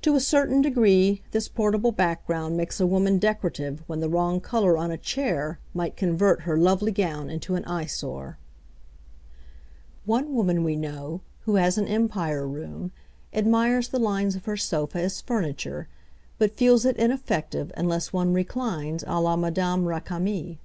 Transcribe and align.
To 0.00 0.16
a 0.16 0.20
certain 0.20 0.60
degree, 0.60 1.22
this 1.30 1.46
portable 1.46 1.92
background 1.92 2.56
makes 2.56 2.80
a 2.80 2.84
woman 2.84 3.18
decorative 3.18 3.84
when 3.86 4.00
the 4.00 4.08
wrong 4.08 4.40
colour 4.40 4.76
on 4.76 4.90
a 4.90 4.98
chair 4.98 5.60
might 5.72 5.96
convert 5.96 6.40
her 6.40 6.58
lovely 6.58 6.90
gown 6.90 7.30
into 7.30 7.54
an 7.54 7.64
eyesore. 7.64 8.38
One 10.04 10.34
woman 10.34 10.64
we 10.64 10.74
know, 10.74 11.20
who 11.42 11.54
has 11.54 11.78
an 11.78 11.86
Empire 11.86 12.44
room, 12.44 12.90
admires 13.32 13.86
the 13.86 14.00
lines 14.00 14.34
of 14.34 14.46
her 14.46 14.56
sofa 14.56 14.98
as 15.00 15.20
furniture, 15.20 15.86
but 16.38 16.56
feels 16.56 16.84
it 16.84 16.96
ineffective 16.96 17.70
unless 17.76 18.12
one 18.12 18.32
reclines 18.34 19.04
á 19.04 19.22
la 19.22 19.36
Mme. 19.36 19.84
Récamier. 19.86 20.58